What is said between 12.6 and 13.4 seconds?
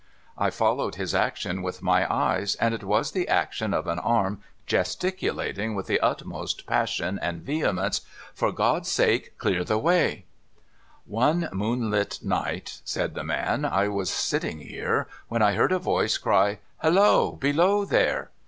said the